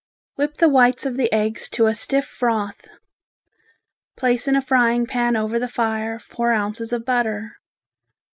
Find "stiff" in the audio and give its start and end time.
1.93-2.25